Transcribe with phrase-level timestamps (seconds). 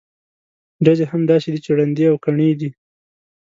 [0.85, 2.69] ډزې هم داسې دي چې ړندې او کڼې دي.